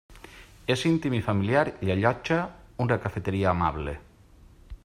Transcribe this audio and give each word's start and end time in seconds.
És 0.75 0.85
íntim 0.91 1.17
i 1.17 1.19
familiar, 1.27 1.63
i 1.89 1.93
allotja 1.97 2.41
una 2.87 3.01
cafeteria 3.05 3.55
amable. 3.57 3.99